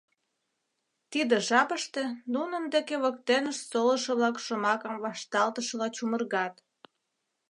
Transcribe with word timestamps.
Тиде 1.11 1.35
жапыште 1.47 2.03
нунын 2.33 2.63
деке 2.73 2.95
воктенышт 3.03 3.61
солышо-влак 3.71 4.35
шомакым 4.45 4.95
вашталтышыла 5.03 5.87
чумыргат. 5.95 6.53